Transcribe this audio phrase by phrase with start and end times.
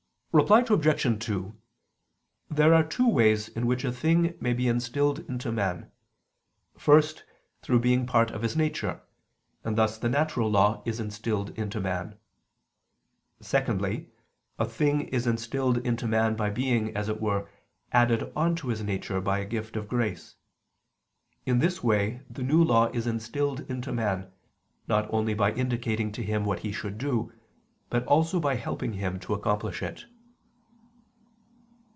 [0.33, 1.19] Reply Obj.
[1.25, 1.57] 2:
[2.49, 5.91] There are two ways in which a thing may be instilled into man.
[6.77, 7.25] First,
[7.61, 9.01] through being part of his nature,
[9.65, 12.17] and thus the natural law is instilled into man.
[13.41, 14.07] Secondly,
[14.57, 17.49] a thing is instilled into man by being, as it were,
[17.91, 20.35] added on to his nature by a gift of grace.
[21.45, 24.31] In this way the New Law is instilled into man,
[24.87, 27.33] not only by indicating to him what he should do,
[27.89, 30.05] but also by helping him to accomplish it.